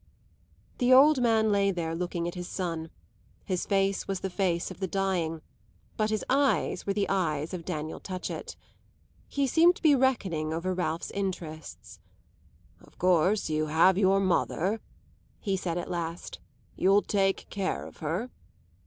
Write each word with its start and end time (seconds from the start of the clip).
The 0.79 0.91
old 0.91 1.21
man 1.21 1.51
lay 1.51 1.69
there 1.69 1.93
looking 1.93 2.27
at 2.27 2.33
his 2.33 2.47
son; 2.49 2.89
his 3.45 3.67
face 3.67 4.07
was 4.07 4.21
the 4.21 4.31
face 4.31 4.71
of 4.71 4.79
the 4.79 4.87
dying, 4.87 5.43
but 5.95 6.09
his 6.09 6.25
eyes 6.27 6.87
were 6.87 6.93
the 6.93 7.07
eyes 7.07 7.53
of 7.53 7.65
Daniel 7.65 7.99
Touchett. 7.99 8.55
He 9.27 9.45
seemed 9.45 9.75
to 9.75 9.81
be 9.83 9.93
reckoning 9.93 10.53
over 10.53 10.73
Ralph's 10.73 11.11
interests. 11.11 11.99
"Of 12.83 12.97
course 12.97 13.47
you 13.51 13.67
have 13.67 13.95
your 13.95 14.19
mother," 14.19 14.79
he 15.39 15.55
said 15.55 15.77
at 15.77 15.91
last. 15.91 16.39
"You'll 16.75 17.03
take 17.03 17.47
care 17.51 17.85
of 17.85 17.97
her." 17.97 18.31